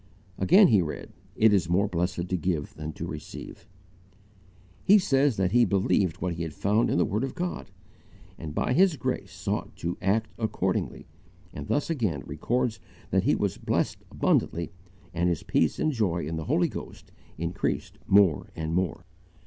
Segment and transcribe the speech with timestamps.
[0.39, 3.67] Again he read: "It is more blessed to give than to receive."
[4.83, 7.69] He says that he BELIEVED what he found in the word of God,
[8.35, 11.05] and by His grace sought to ACT ACCORDINGLY,
[11.53, 12.79] and thus again records
[13.11, 14.71] that he was blessed abundantly
[15.13, 19.05] and his peace and joy in the Holy Ghost increased more and more.